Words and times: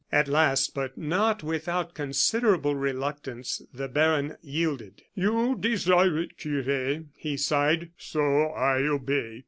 At 0.11 0.27
last, 0.27 0.73
but 0.73 0.97
not 0.97 1.43
without 1.43 1.93
considerable 1.93 2.73
reluctance, 2.73 3.61
the 3.71 3.87
baron 3.87 4.35
yielded. 4.41 5.03
"You 5.13 5.55
desire 5.59 6.17
it, 6.21 6.39
cure," 6.39 7.03
he 7.15 7.37
sighed, 7.37 7.91
"so 7.99 8.45
I 8.47 8.77
obey. 8.79 9.39